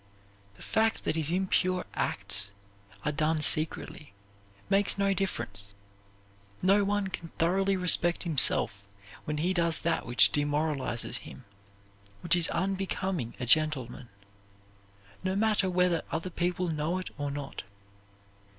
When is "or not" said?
17.19-17.61